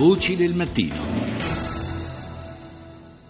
Voci 0.00 0.34
del 0.34 0.54
mattino. 0.54 1.20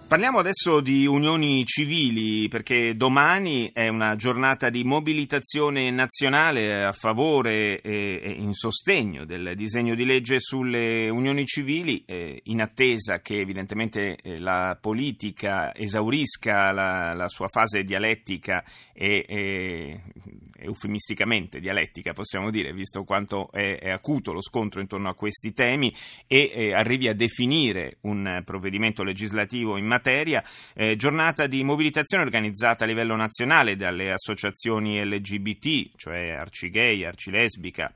Parliamo 0.06 0.38
adesso 0.38 0.80
di 0.80 1.04
unioni 1.04 1.64
civili 1.64 2.46
perché 2.48 2.94
domani 2.96 3.70
è 3.72 3.88
una 3.88 4.14
giornata 4.14 4.68
di 4.68 4.84
mobilitazione 4.84 5.90
nazionale 5.90 6.84
a 6.84 6.92
favore 6.92 7.80
e 7.80 8.34
in 8.36 8.52
sostegno 8.52 9.24
del 9.24 9.54
disegno 9.54 9.96
di 9.96 10.04
legge 10.04 10.40
sulle 10.40 11.08
unioni 11.08 11.44
civili 11.44 12.04
in 12.44 12.60
attesa 12.60 13.20
che 13.20 13.38
evidentemente 13.38 14.16
eh, 14.16 14.38
la 14.40 14.76
politica 14.80 15.72
esaurisca 15.74 16.72
la, 16.72 17.14
la 17.14 17.28
sua 17.28 17.46
fase 17.46 17.84
dialettica 17.84 18.64
e, 18.92 19.24
e 19.28 20.02
eufemisticamente 20.60 21.60
dialettica, 21.60 22.12
possiamo 22.12 22.50
dire, 22.50 22.72
visto 22.72 23.04
quanto 23.04 23.50
è, 23.52 23.78
è 23.78 23.90
acuto 23.90 24.32
lo 24.32 24.42
scontro 24.42 24.80
intorno 24.80 25.08
a 25.08 25.14
questi 25.14 25.52
temi 25.52 25.94
e 26.26 26.50
eh, 26.54 26.74
arrivi 26.74 27.08
a 27.08 27.14
definire 27.14 27.98
un 28.02 28.42
provvedimento 28.44 29.02
legislativo 29.02 29.76
in 29.76 29.86
materia. 29.86 30.42
Eh, 30.74 30.96
giornata 30.96 31.46
di 31.46 31.62
mobilitazione 31.64 32.24
organizzata 32.24 32.84
a 32.84 32.86
livello 32.86 33.16
nazionale 33.16 33.76
dalle 33.76 34.12
associazioni 34.12 35.04
LGBT, 35.04 35.96
cioè 35.96 36.30
Arcigay, 36.30 37.04
Arcilesbica, 37.04 37.92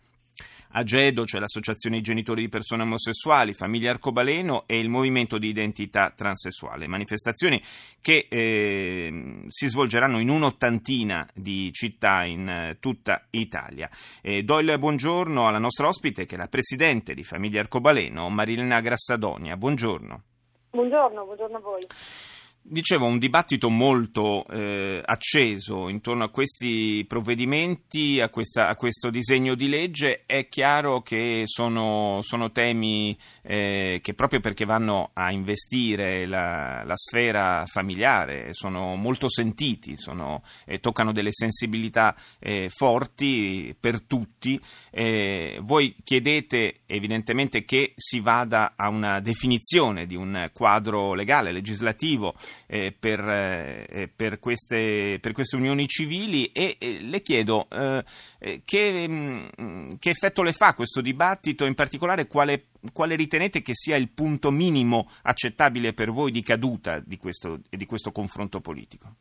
Agedo, 0.77 1.25
cioè 1.25 1.41
l'Associazione 1.41 2.01
genitori 2.01 2.43
di 2.43 2.49
persone 2.49 2.83
omosessuali, 2.83 3.55
Famiglia 3.55 3.91
Arcobaleno 3.91 4.65
e 4.67 4.79
il 4.79 4.89
Movimento 4.89 5.39
di 5.39 5.49
Identità 5.49 6.13
Transessuale. 6.15 6.89
Manifestazioni 6.89 7.63
che 8.01 8.27
eh, 8.29 9.45
si 9.49 9.69
svolgeranno 9.69 10.19
in 10.19 10.31
un'ottantina 10.31 11.29
di 11.33 11.73
città 11.73 12.25
in 12.25 12.49
eh, 12.49 12.77
tutta 12.81 13.27
Italia. 13.31 13.89
Eh, 14.21 14.43
do 14.43 14.59
il 14.59 14.77
buongiorno 14.79 15.47
alla 15.47 15.59
nostra 15.59 15.87
ospite 15.87 16.27
che 16.27 16.35
è 16.35 16.39
la 16.39 16.49
Presidente 16.49 17.15
di 17.15 17.23
Famiglia 17.23 17.61
Arcobaleno, 17.61 18.29
Marilena 18.29 18.81
Grassadonia. 18.81 19.57
Buongiorno. 19.57 20.23
Buongiorno, 20.71 21.25
buongiorno 21.25 21.57
a 21.57 21.61
voi. 21.61 21.87
Dicevo, 22.67 23.05
un 23.05 23.19
dibattito 23.19 23.69
molto 23.69 24.47
eh, 24.47 25.03
acceso 25.05 25.91
intorno 25.91 26.25
a 26.25 26.31
questi 26.31 27.05
provvedimenti, 27.07 28.23
a, 28.23 28.31
questa, 28.31 28.69
a, 28.69 28.75
questo 28.75 29.11
disegno 29.11 29.55
di 29.55 29.69
legge. 29.69 30.23
È 30.25 30.49
chiaro 30.49 31.03
che 31.03 31.43
sono, 31.45 32.21
sono 32.23 32.53
temi 32.53 33.15
eh, 33.43 34.01
che 34.03 34.15
proprio 34.15 34.41
perché 34.41 34.65
vanno 34.65 35.11
a 35.13 35.31
investire 35.31 36.25
la, 36.25 36.83
la 36.87 36.97
sfera 36.97 37.67
familiare 37.67 38.55
sono 38.55 38.97
molto 38.97 39.29
sentiti, 39.29 39.99
sono, 39.99 40.43
eh, 40.65 40.81
toccano 40.81 41.13
delle 41.13 41.33
sensibilità 41.33 42.17
eh, 42.39 42.71
forti 42.71 43.77
per 43.79 44.05
tutti. 44.05 44.59
Eh, 44.91 45.59
voi 45.61 45.97
chiedete 46.03 46.81
evidentemente 46.87 47.63
che 47.67 47.93
si 47.95 48.21
vada 48.21 48.73
a 48.75 48.89
una 48.89 49.21
definizione 49.21 50.07
di 50.07 50.17
un 50.17 50.49
quadro 50.55 51.13
legale, 51.13 51.53
legislativo 51.53 52.35
eh, 52.67 52.95
per, 52.99 53.21
eh, 53.21 54.11
per, 54.15 54.39
queste, 54.39 55.19
per, 55.21 55.33
queste, 55.33 55.57
unioni 55.57 55.87
civili 55.87 56.47
e 56.47 56.77
eh, 56.79 57.01
le 57.01 57.21
chiedo 57.21 57.69
eh, 57.71 58.05
eh, 58.39 58.63
che, 58.65 59.09
mh, 59.09 59.51
mm, 59.61 59.93
che, 59.99 60.11
effetto 60.11 60.43
le 60.43 60.53
fa 60.53 60.75
questo 60.75 61.01
dibattito, 61.01 61.65
in 61.65 61.75
particolare 61.75 62.27
quale, 62.27 62.67
quale, 62.93 63.17
ritenete 63.17 63.63
che 63.63 63.75
sia 63.75 63.97
il 63.97 64.11
punto 64.11 64.51
minimo 64.51 65.09
accettabile 65.23 65.93
per 65.93 66.11
voi 66.11 66.31
di 66.31 66.43
caduta 66.43 67.01
di 67.01 67.17
questo, 67.17 67.61
di 67.69 67.87
questo 67.87 68.13
confronto 68.13 68.61
politico? 68.61 69.15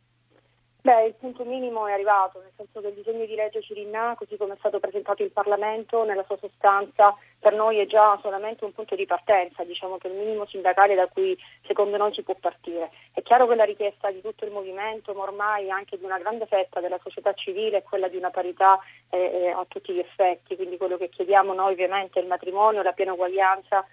Beh, 0.85 1.05
il 1.05 1.13
punto 1.13 1.45
minimo 1.45 1.87
è 1.87 1.93
arrivato, 1.93 2.41
nel 2.41 2.51
senso 2.57 2.81
che 2.81 2.89
il 2.89 2.95
disegno 2.95 3.25
di 3.25 3.35
legge 3.35 3.61
Cirinna, 3.61 4.15
così 4.17 4.35
come 4.35 4.55
è 4.55 4.57
stato 4.57 4.81
presentato 4.81 5.23
in 5.23 5.31
Parlamento, 5.31 6.03
nella 6.03 6.25
sua 6.25 6.35
sostanza 6.35 7.15
per 7.39 7.53
noi 7.53 7.79
è 7.79 7.85
già 7.85 8.19
solamente 8.21 8.65
un 8.65 8.73
punto 8.73 8.93
di 8.93 9.05
partenza, 9.05 9.63
diciamo 9.63 9.95
che 9.95 10.09
è 10.09 10.11
il 10.11 10.17
minimo 10.17 10.45
sindacale 10.45 10.93
da 10.93 11.07
cui 11.07 11.37
secondo 11.65 11.95
noi 11.95 12.13
si 12.13 12.21
può 12.21 12.35
partire. 12.35 12.91
È 13.13 13.21
chiaro 13.21 13.47
che 13.47 13.55
la 13.55 13.63
richiesta 13.63 14.11
di 14.11 14.19
tutto 14.19 14.43
il 14.43 14.51
movimento, 14.51 15.13
ma 15.13 15.23
ormai 15.23 15.69
anche 15.69 15.97
di 15.97 16.03
una 16.03 16.19
grande 16.19 16.47
fetta 16.47 16.81
della 16.81 16.99
società 17.01 17.31
civile, 17.31 17.77
è 17.77 17.83
quella 17.83 18.09
di 18.09 18.17
una 18.17 18.31
parità 18.31 18.77
eh, 19.09 19.19
eh 19.19 19.49
a 19.51 19.63
tutti 19.65 19.93
gli 19.93 19.99
effetti, 19.99 20.57
quindi 20.57 20.75
quello 20.75 20.97
che 20.97 21.07
chiediamo 21.07 21.53
noi 21.53 21.71
ovviamente 21.71 22.19
è 22.19 22.21
il 22.21 22.27
matrimonio, 22.27 22.81
la 22.81 22.91
piena 22.91 23.13
uguaglianza 23.13 23.87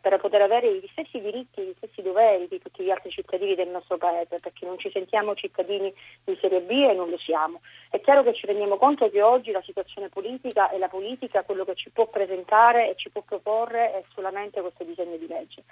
per 0.00 0.18
poter 0.18 0.42
avere 0.42 0.74
gli 0.74 0.88
stessi 0.92 1.20
diritti, 1.20 1.62
gli 1.62 1.74
stessi 1.76 2.02
doveri 2.02 2.48
di 2.48 2.60
tutti 2.60 2.82
gli 2.82 2.90
altri 2.90 3.10
cittadini 3.10 3.54
del 3.54 3.68
nostro 3.68 3.96
paese, 3.96 4.38
perché 4.38 4.66
non 4.66 4.78
ci 4.78 4.90
sentiamo 4.90 5.34
cittadini 5.34 5.92
di 6.24 6.36
serie 6.40 6.60
B 6.60 6.70
e 6.70 6.92
non 6.92 7.08
lo 7.08 7.18
siamo. 7.18 7.60
È 7.90 8.00
chiaro 8.00 8.22
che 8.22 8.34
ci 8.34 8.46
rendiamo 8.46 8.76
conto 8.76 9.10
che 9.10 9.22
oggi 9.22 9.50
la 9.50 9.62
situazione 9.62 10.08
politica 10.08 10.70
e 10.70 10.78
la 10.78 10.88
politica 10.88 11.44
quello 11.44 11.64
che 11.64 11.74
ci 11.74 11.90
può 11.90 12.06
presentare 12.08 12.90
e 12.90 12.96
ci 12.96 13.10
può 13.10 13.22
proporre 13.22 13.92
è 13.94 14.04
solamente 14.14 14.60
questo 14.60 14.84
disegno 14.84 15.16
di 15.16 15.26
legge. 15.26 15.62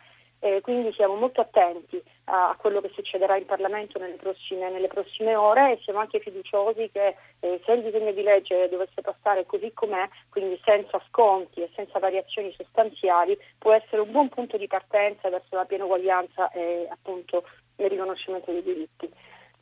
Eh, 0.40 0.60
quindi 0.60 0.92
siamo 0.92 1.16
molto 1.16 1.40
attenti 1.40 2.00
a, 2.26 2.50
a, 2.50 2.56
quello 2.56 2.80
che 2.80 2.92
succederà 2.94 3.36
in 3.36 3.44
Parlamento 3.44 3.98
nelle 3.98 4.14
prossime, 4.14 4.70
nelle 4.70 4.86
prossime 4.86 5.34
ore 5.34 5.72
e 5.72 5.80
siamo 5.82 5.98
anche 5.98 6.20
fiduciosi 6.20 6.90
che 6.92 7.16
eh, 7.40 7.60
se 7.64 7.72
il 7.72 7.82
disegno 7.82 8.12
di 8.12 8.22
legge 8.22 8.68
dovesse 8.68 9.00
passare 9.00 9.46
così 9.46 9.72
com'è, 9.74 10.08
quindi 10.28 10.60
senza 10.64 11.02
sconti 11.08 11.60
e 11.62 11.70
senza 11.74 11.98
variazioni 11.98 12.52
sostanziali, 12.52 13.36
può 13.58 13.72
essere 13.72 13.97
un 14.02 14.10
buon 14.10 14.28
punto 14.28 14.56
di 14.56 14.66
partenza 14.66 15.28
verso 15.28 15.56
la 15.56 15.64
piena 15.64 15.84
uguaglianza 15.84 16.50
e 16.50 16.86
appunto 16.90 17.44
il 17.76 17.88
riconoscimento 17.88 18.52
dei 18.52 18.62
diritti. 18.62 19.10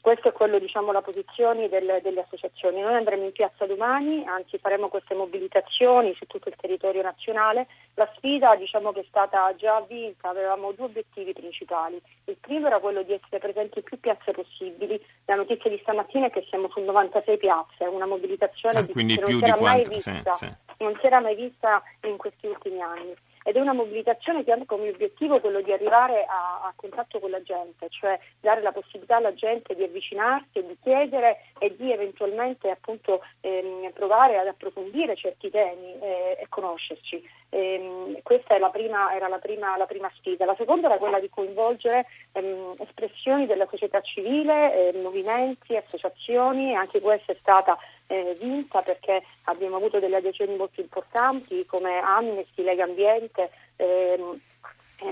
Questa 0.06 0.28
è 0.28 0.32
quello, 0.32 0.60
diciamo, 0.60 0.92
la 0.92 1.02
posizione 1.02 1.68
delle, 1.68 2.00
delle, 2.00 2.20
associazioni. 2.20 2.80
Noi 2.80 2.94
andremo 2.94 3.24
in 3.24 3.32
piazza 3.32 3.66
domani, 3.66 4.24
anzi 4.24 4.56
faremo 4.56 4.86
queste 4.86 5.16
mobilitazioni 5.16 6.14
su 6.14 6.26
tutto 6.26 6.48
il 6.48 6.54
territorio 6.54 7.02
nazionale. 7.02 7.66
La 7.94 8.08
sfida 8.14 8.54
diciamo, 8.54 8.92
che 8.92 9.00
è 9.00 9.04
stata 9.08 9.52
già 9.56 9.80
vinta, 9.80 10.28
avevamo 10.28 10.70
due 10.70 10.84
obiettivi 10.84 11.32
principali. 11.32 12.00
Il 12.26 12.36
primo 12.38 12.68
era 12.68 12.78
quello 12.78 13.02
di 13.02 13.14
essere 13.14 13.38
presenti 13.40 13.78
in 13.78 13.84
più 13.84 13.98
piazze 13.98 14.30
possibili. 14.30 15.04
La 15.24 15.34
notizia 15.34 15.68
di 15.68 15.78
stamattina 15.82 16.26
è 16.26 16.30
che 16.30 16.46
siamo 16.48 16.68
su 16.70 16.78
96 16.78 17.36
piazze, 17.36 17.84
una 17.86 18.06
mobilitazione 18.06 18.78
ah, 18.78 18.86
che 18.86 19.02
non 19.02 19.26
si 19.26 19.42
era 19.42 19.60
mai 19.60 19.82
vista, 19.88 20.34
sì, 20.34 20.46
sì. 20.46 20.84
non 20.84 20.96
si 21.00 21.06
era 21.06 21.18
mai 21.18 21.34
vista 21.34 21.82
in 22.02 22.16
questi 22.16 22.46
ultimi 22.46 22.80
anni 22.80 23.16
ed 23.46 23.54
è 23.54 23.60
una 23.60 23.72
mobilitazione 23.72 24.42
che 24.42 24.50
ha 24.50 24.58
come 24.66 24.88
obiettivo 24.88 25.38
quello 25.38 25.60
di 25.60 25.70
arrivare 25.70 26.24
a, 26.24 26.62
a, 26.64 26.72
contatto 26.74 27.20
con 27.20 27.30
la 27.30 27.40
gente, 27.42 27.86
cioè 27.90 28.18
dare 28.40 28.60
la 28.60 28.72
possibilità 28.72 29.16
alla 29.16 29.34
gente 29.34 29.76
di 29.76 29.84
avvicinarsi 29.84 30.66
di 30.66 30.76
chiedere 30.82 31.38
e 31.60 31.76
di 31.76 31.92
eventualmente 31.92 32.68
appunto 32.70 33.22
ehm, 33.42 33.92
provare 33.92 34.36
ad 34.36 34.48
approfondire 34.48 35.14
certi 35.14 35.48
temi 35.48 35.96
eh, 36.00 36.38
e 36.40 36.46
conoscerci. 36.48 37.22
Ehm, 37.50 38.20
questa 38.22 38.58
la 38.58 38.70
prima, 38.70 39.14
era 39.14 39.28
la 39.28 39.38
prima, 39.38 39.76
la 39.76 39.86
prima, 39.86 40.10
sfida. 40.16 40.44
La 40.44 40.56
seconda 40.56 40.88
era 40.88 40.98
quella 40.98 41.20
di 41.20 41.28
coinvolgere 41.28 42.06
ehm, 42.32 42.74
espressioni 42.78 43.46
della 43.46 43.66
società 43.70 44.00
civile, 44.00 44.90
eh, 44.90 45.00
movimenti, 45.00 45.76
associazioni, 45.76 46.74
anche 46.74 47.00
questa 47.00 47.32
è 47.32 47.36
stata 47.40 47.78
eh, 48.08 48.36
vinta 48.40 48.82
perché 48.82 49.22
abbiamo 49.44 49.76
avuto 49.76 49.98
delle 49.98 50.16
adesioni 50.16 50.56
molto 50.56 50.80
importanti 50.80 51.64
come 51.66 51.98
Amnesty, 51.98 52.62
Lega 52.62 52.84
Ambiente. 52.84 53.50
Ehm, 53.76 54.20
eh, 54.20 54.40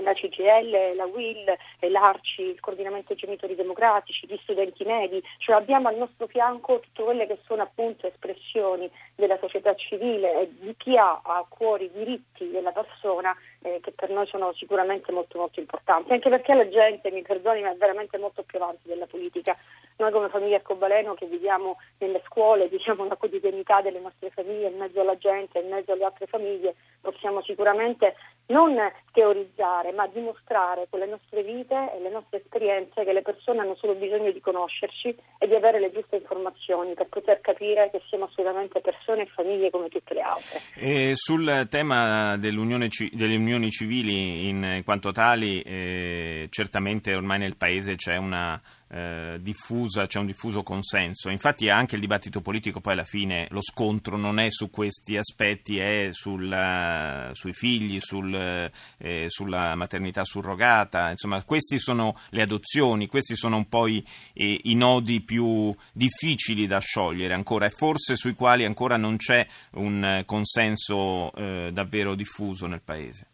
la 0.01 0.13
CGL, 0.13 0.95
la 0.95 1.05
WIL, 1.05 1.45
l'ARCI, 1.79 2.41
il 2.41 2.59
coordinamento 2.59 3.13
genitori 3.13 3.55
democratici, 3.55 4.27
gli 4.27 4.37
studenti 4.41 4.83
medi, 4.83 5.21
cioè 5.37 5.55
abbiamo 5.55 5.87
al 5.87 5.97
nostro 5.97 6.27
fianco 6.27 6.79
tutte 6.79 7.03
quelle 7.03 7.27
che 7.27 7.39
sono 7.45 7.61
appunto 7.61 8.07
espressioni 8.07 8.89
della 9.15 9.37
società 9.39 9.75
civile 9.75 10.41
e 10.41 10.51
di 10.59 10.75
chi 10.77 10.97
ha 10.97 11.21
a 11.23 11.45
cuore 11.47 11.85
i 11.85 11.91
diritti 11.91 12.49
della 12.49 12.71
persona 12.71 13.35
eh, 13.65 13.79
che 13.81 13.91
per 13.91 14.11
noi 14.11 14.27
sono 14.27 14.53
sicuramente 14.53 15.11
molto 15.11 15.39
molto 15.39 15.59
importanti, 15.59 16.13
anche 16.13 16.29
perché 16.29 16.53
la 16.53 16.69
gente, 16.69 17.09
mi 17.09 17.23
perdoni, 17.23 17.61
ma 17.61 17.71
è 17.71 17.75
veramente 17.75 18.19
molto 18.19 18.43
più 18.43 18.61
avanti 18.61 18.87
della 18.87 19.07
politica. 19.07 19.57
Noi 19.97 20.11
come 20.11 20.29
famiglia 20.29 20.57
Arcobaleno 20.57 21.13
che 21.13 21.25
viviamo 21.25 21.77
nelle 21.99 22.21
scuole, 22.25 22.69
diciamo 22.69 23.07
la 23.07 23.15
quotidianità 23.15 23.81
delle 23.81 23.99
nostre 23.99 24.29
famiglie 24.29 24.67
in 24.67 24.77
mezzo 24.77 25.01
alla 25.01 25.17
gente, 25.17 25.59
in 25.59 25.69
mezzo 25.69 25.93
alle 25.93 26.03
altre 26.03 26.27
famiglie, 26.27 26.75
possiamo 27.01 27.41
sicuramente 27.41 28.15
non 28.47 28.75
teorizzare, 29.11 29.91
ma 29.93 30.05
dimostrare 30.07 30.87
con 30.89 30.99
le 30.99 31.07
nostre 31.07 31.41
vite 31.41 31.91
e 31.95 31.99
le 32.01 32.09
nostre 32.09 32.41
esperienze 32.41 33.03
che 33.03 33.13
le 33.13 33.21
persone 33.21 33.61
hanno 33.61 33.75
solo 33.75 33.95
bisogno 33.95 34.31
di 34.31 34.41
conoscerci 34.41 35.15
e 35.39 35.47
di 35.47 35.55
avere 35.55 35.79
le 35.79 35.91
giuste 35.91 36.17
informazioni 36.17 36.93
per 36.93 37.07
poter 37.07 37.41
capire 37.41 37.89
che 37.89 38.01
siamo 38.09 38.25
assolutamente 38.25 38.81
persone 38.81 39.23
e 39.23 39.27
famiglie 39.27 39.71
come 39.71 39.87
tutte 39.87 40.13
le 40.13 40.21
altre. 40.21 40.59
E 40.75 41.11
sul 41.15 41.67
tema 41.69 42.37
delle 42.37 42.57
unioni 43.55 43.71
civili 43.71 44.47
in 44.49 44.81
quanto 44.83 45.11
tali, 45.11 45.61
eh, 45.61 46.47
certamente 46.49 47.15
ormai 47.15 47.39
nel 47.39 47.55
Paese 47.55 47.95
c'è 47.95 48.17
una 48.17 48.61
eh, 48.87 49.37
diffusa, 49.41 50.05
c'è 50.05 50.19
un 50.19 50.25
diffuso 50.25 50.63
consenso. 50.63 51.29
Infatti 51.29 51.69
anche 51.69 51.95
il 51.95 52.01
dibattito 52.01 52.41
politico 52.41 52.81
poi 52.81 52.93
alla 52.93 53.03
fine 53.03 53.47
lo 53.49 53.61
scontro 53.61 54.15
non 54.15 54.39
è 54.39 54.49
su 54.49 54.69
questi 54.69 55.17
aspetti, 55.17 55.77
è 55.77 56.09
sul, 56.11 57.29
sui 57.31 57.53
figli, 57.53 57.99
sul, 57.99 58.33
eh, 58.33 59.25
sulla 59.27 59.75
maternità 59.75 60.23
surrogata, 60.23 61.09
insomma 61.09 61.43
queste 61.43 61.79
sono 61.79 62.17
le 62.29 62.41
adozioni, 62.41 63.07
questi 63.07 63.35
sono 63.35 63.57
un 63.57 63.67
po' 63.67 63.87
i, 63.87 64.05
i, 64.33 64.61
i 64.65 64.75
nodi 64.75 65.21
più 65.21 65.75
difficili 65.91 66.67
da 66.67 66.79
sciogliere 66.79 67.33
ancora 67.33 67.65
e 67.65 67.71
forse 67.71 68.15
sui 68.15 68.33
quali 68.33 68.65
ancora 68.65 68.97
non 68.97 69.17
c'è 69.17 69.45
un 69.71 70.23
consenso 70.25 71.33
eh, 71.33 71.71
davvero 71.73 72.15
diffuso 72.15 72.67
nel 72.67 72.81
Paese. 72.81 73.27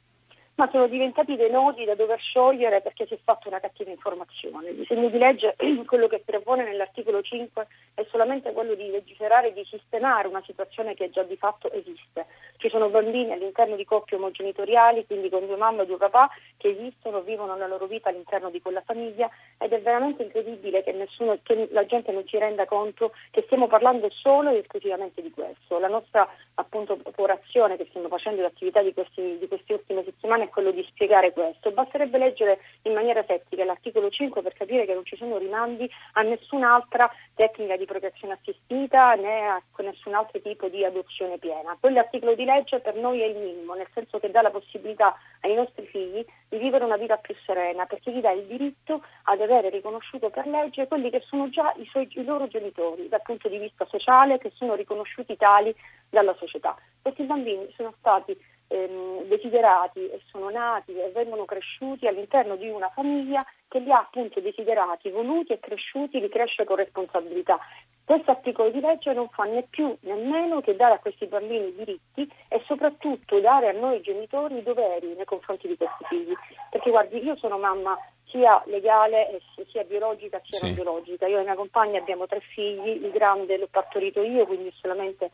Ma 0.61 0.69
sono 0.69 0.85
diventati 0.85 1.35
dei 1.35 1.49
nodi 1.49 1.85
da 1.85 1.95
dover 1.95 2.19
sciogliere 2.19 2.81
perché 2.81 3.07
si 3.07 3.15
è 3.15 3.19
fatta 3.23 3.47
una 3.47 3.59
cattiva 3.59 3.89
informazione. 3.89 4.69
Il 4.69 4.75
disegno 4.75 5.09
di 5.09 5.17
legge, 5.17 5.55
quello 5.87 6.07
che 6.07 6.21
propone 6.23 6.63
nell'articolo 6.63 7.23
5, 7.23 7.65
è 7.95 8.05
solamente 8.11 8.51
quello 8.51 8.75
di 8.75 8.91
legiferare 8.91 9.47
e 9.47 9.53
di 9.53 9.65
sistemare 9.67 10.27
una 10.27 10.43
situazione 10.45 10.93
che 10.93 11.09
già 11.09 11.23
di 11.23 11.35
fatto 11.35 11.71
esiste. 11.71 12.27
Ci 12.57 12.69
sono 12.69 12.89
bambini 12.89 13.31
all'interno 13.31 13.75
di 13.75 13.85
coppie 13.85 14.17
omogenitoriali, 14.17 15.07
quindi 15.07 15.29
con 15.29 15.47
due 15.47 15.55
mamme 15.55 15.81
e 15.81 15.85
due 15.87 15.97
papà, 15.97 16.29
che 16.57 16.69
esistono, 16.69 17.21
vivono 17.21 17.57
la 17.57 17.65
loro 17.65 17.87
vita 17.87 18.09
all'interno 18.09 18.51
di 18.51 18.61
quella 18.61 18.83
famiglia 18.85 19.27
ed 19.57 19.73
è 19.73 19.81
veramente 19.81 20.21
incredibile 20.21 20.83
che, 20.83 20.91
nessuno, 20.91 21.39
che 21.41 21.69
la 21.71 21.87
gente 21.87 22.11
non 22.11 22.23
si 22.27 22.37
renda 22.37 22.67
conto 22.67 23.13
che 23.31 23.41
stiamo 23.45 23.65
parlando 23.65 24.11
solo 24.11 24.51
e 24.51 24.59
esclusivamente 24.59 25.23
di 25.23 25.31
questo. 25.31 25.79
La 25.79 25.87
nostra 25.87 26.29
appunto 26.53 26.99
operazione 27.01 27.77
che 27.77 27.87
stiamo 27.89 28.09
facendo 28.09 28.43
l'attività 28.43 28.83
di, 28.83 28.93
di 28.93 29.47
queste 29.47 29.73
ultime 29.73 30.03
settimane 30.03 30.49
quello 30.51 30.71
di 30.71 30.86
spiegare 30.89 31.33
questo. 31.33 31.71
Basterebbe 31.71 32.18
leggere 32.18 32.59
in 32.83 32.94
maniera 32.94 33.24
settica 33.25 33.65
l'articolo 33.65 34.09
5 34.09 34.42
per 34.42 34.53
capire 34.53 34.86
che 34.86 34.94
non 34.94 35.06
ci 35.06 35.15
sono 35.18 35.38
rimandi 35.38 35.89
a 36.13 36.21
nessun'altra 36.21 37.09
tecnica 37.33 37.77
di 37.77 37.86
procreazione 37.86 38.33
assistita 38.33 39.15
né 39.15 39.48
a 39.48 39.62
nessun 39.80 40.13
altro 40.13 40.39
tipo 40.42 40.68
di 40.68 40.86
adozione 40.86 41.38
piena. 41.38 41.75
Quell'articolo 41.80 42.36
di 42.36 42.45
legge 42.45 42.80
per 42.80 42.95
noi 42.95 43.21
è 43.21 43.25
il 43.25 43.38
minimo, 43.38 43.74
nel 43.74 43.88
senso 43.94 44.19
che 44.19 44.30
dà 44.30 44.42
la 44.42 44.51
possibilità 44.51 45.18
ai 45.42 45.56
nostri 45.56 45.86
figli 45.88 46.24
di 46.50 46.57
vivere 46.57 46.83
una 46.83 46.98
vita 46.98 47.18
più 47.18 47.33
serena, 47.45 47.86
perché 47.86 48.12
gli 48.12 48.19
dà 48.19 48.31
il 48.31 48.45
diritto 48.45 49.03
ad 49.24 49.42
avere 49.42 49.69
riconosciuto 49.69 50.30
per 50.30 50.45
legge 50.48 50.88
quelli 50.88 51.09
che 51.09 51.21
sono 51.21 51.50
già 51.50 51.74
i, 51.77 51.86
suoi, 51.86 52.07
i 52.12 52.24
loro 52.24 52.48
genitori 52.48 53.07
dal 53.07 53.21
punto 53.24 53.48
di 53.48 53.57
vista 53.57 53.86
sociale, 53.86 54.38
che 54.38 54.51
sono 54.53 54.75
riconosciuti 54.75 55.36
tali 55.38 55.74
dalla 56.09 56.36
società. 56.36 56.75
Questi 57.01 57.24
bambini 57.24 57.71
sono 57.75 57.94
stati 57.98 58.38
ehm, 58.71 59.23
desiderati 59.25 60.09
e 60.09 60.21
sono 60.29 60.50
nati 60.50 60.94
e 60.94 61.12
vengono 61.13 61.45
cresciuti 61.45 62.07
all'interno 62.07 62.56
di 62.56 62.69
una 62.69 62.89
famiglia 62.89 63.45
che 63.68 63.79
li 63.79 63.91
ha 63.91 64.00
appunto 64.00 64.39
desiderati, 64.39 65.09
voluti 65.09 65.53
e 65.53 65.59
cresciuti, 65.59 66.19
li 66.19 66.29
cresce 66.29 66.63
con 66.63 66.77
responsabilità. 66.77 67.59
Questo 68.03 68.31
articolo 68.31 68.69
di 68.69 68.79
legge 68.79 69.13
non 69.13 69.29
fa 69.29 69.44
né 69.44 69.65
più 69.69 69.95
né 70.01 70.15
meno 70.15 70.59
che 70.59 70.75
dare 70.75 70.95
a 70.95 71.00
questi 71.00 71.27
bambini 71.27 71.73
diritti 71.75 72.29
e 72.50 72.62
soprattutto 72.65 73.39
dare 73.39 73.69
a 73.69 73.79
noi 73.79 74.01
genitori 74.01 74.57
i 74.57 74.63
doveri 74.63 75.13
nei 75.15 75.25
confronti 75.25 75.67
di 75.67 75.77
questi 75.77 76.03
figli. 76.09 76.33
Perché 76.69 76.89
guardi, 76.89 77.24
io 77.24 77.35
sono 77.38 77.57
mamma 77.57 77.97
sia 78.31 78.61
legale 78.65 79.41
sia 79.67 79.83
biologica 79.83 80.41
sia 80.43 80.57
sì. 80.57 80.65
non 80.65 80.75
biologica. 80.75 81.27
Io 81.27 81.39
e 81.39 81.43
mia 81.43 81.55
compagna 81.55 81.99
abbiamo 81.99 82.25
tre 82.25 82.39
figli, 82.39 83.03
il 83.03 83.11
grande 83.11 83.57
l'ho 83.57 83.67
partorito 83.69 84.21
io, 84.21 84.45
quindi 84.45 84.73
solamente 84.81 85.29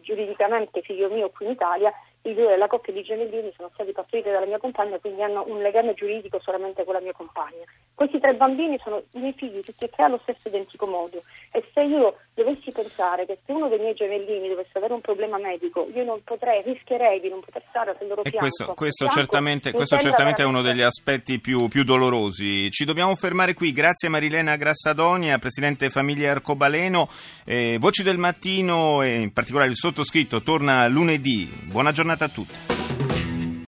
giuridicamente 0.00 0.82
figlio 0.82 1.08
mio 1.08 1.30
qui 1.30 1.46
in 1.46 1.52
Italia 1.52 1.92
i 2.24 2.34
due, 2.34 2.56
la 2.56 2.66
coppia 2.66 2.92
di 2.92 3.02
gemellini 3.02 3.52
sono 3.54 3.70
stati 3.74 3.92
partoriti 3.92 4.30
dalla 4.30 4.46
mia 4.46 4.58
compagna, 4.58 4.98
quindi 4.98 5.22
hanno 5.22 5.44
un 5.46 5.60
legame 5.60 5.92
giuridico 5.92 6.40
solamente 6.40 6.84
con 6.84 6.94
la 6.94 7.00
mia 7.00 7.12
compagna. 7.12 7.64
Questi 7.94 8.18
tre 8.18 8.34
bambini 8.34 8.78
sono 8.82 9.02
i 9.12 9.18
miei 9.18 9.34
figli, 9.34 9.60
tutti 9.60 9.84
e 9.84 9.90
tre 9.90 10.04
allo 10.04 10.18
stesso 10.22 10.48
identico 10.48 10.86
modo. 10.86 11.20
E 11.52 11.62
se 11.72 11.82
io 11.82 12.16
dovessi 12.34 12.72
pensare 12.72 13.26
che 13.26 13.38
se 13.44 13.52
uno 13.52 13.68
dei 13.68 13.78
miei 13.78 13.94
gemellini 13.94 14.48
dovesse 14.48 14.78
avere 14.78 14.94
un 14.94 15.02
problema 15.02 15.38
medico, 15.38 15.86
io 15.94 16.02
non 16.02 16.22
potrei, 16.24 16.62
rischierei 16.62 17.20
di 17.20 17.28
non 17.28 17.40
poter 17.40 17.62
stare 17.68 17.90
al 17.90 18.06
loro 18.08 18.24
e 18.24 18.30
fianco. 18.30 18.46
Questo, 18.46 18.74
questo 18.74 19.08
certamente, 19.08 19.72
questo 19.72 19.98
certamente 19.98 20.42
è 20.42 20.46
uno 20.46 20.62
degli 20.62 20.82
aspetti 20.82 21.38
più, 21.40 21.68
più, 21.68 21.84
dolorosi. 21.84 22.70
Ci 22.70 22.84
dobbiamo 22.84 23.14
fermare 23.16 23.52
qui. 23.52 23.70
Grazie 23.72 24.08
a 24.08 24.10
Marilena 24.10 24.56
Grassadonia, 24.56 25.38
Presidente 25.38 25.90
Famiglia 25.90 26.30
Arcobaleno. 26.30 27.08
Eh, 27.44 27.76
Voci 27.78 28.02
del 28.02 28.16
mattino 28.16 29.02
e 29.02 29.20
in 29.20 29.32
particolare 29.32 29.68
il 29.68 29.76
sottoscritto 29.76 30.42
torna 30.42 30.88
lunedì. 30.88 31.48
Buona 31.64 31.92
giornata 31.92 32.13
giornata 32.14 32.24
a 32.24 32.28
tutti. 32.28 32.83